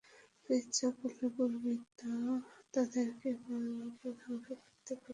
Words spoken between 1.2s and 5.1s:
পূর্বেই তো তাদেরকে এবং আমাকেও ধ্বংস করতে পারতে।